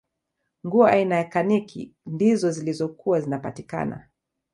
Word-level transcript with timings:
nguo 0.65 0.85
aina 0.87 1.15
ya 1.15 1.23
kaniki 1.23 1.93
ndizo 2.05 2.51
zilizokuwa 2.51 3.21
zinapatikana 3.21 4.07